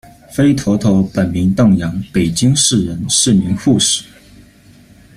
[0.31, 4.03] 菲妥妥本名邓阳，北京市人，是名护士。